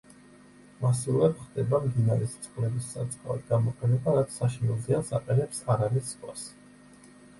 [0.83, 6.49] მასიურად ხდება მდინარის წყლების სარწყავად გამოყენება, რაც საშინელ ზიანს აყენებს არალის ზღვას.